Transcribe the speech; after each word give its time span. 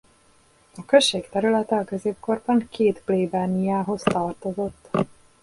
A 0.75 0.85
község 0.85 1.29
területe 1.29 1.75
a 1.75 1.83
középkorban 1.83 2.67
két 2.69 3.01
plébániához 3.05 4.01
tartozott. 4.03 4.89